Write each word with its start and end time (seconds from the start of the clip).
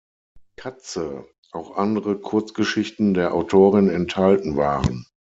Katze" 0.55 1.27
auch 1.51 1.77
andere 1.77 2.17
Kurzgeschichten 2.19 3.13
der 3.13 3.35
Autorin 3.35 3.87
enthalten 3.87 4.55
waren. 4.57 5.05